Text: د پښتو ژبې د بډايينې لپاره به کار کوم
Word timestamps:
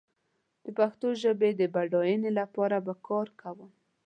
د 0.63 0.65
پښتو 0.77 1.07
ژبې 1.21 1.49
د 1.55 1.61
بډايينې 1.73 2.31
لپاره 2.39 2.77
به 2.85 2.93
کار 3.07 3.27
کوم 3.41 3.69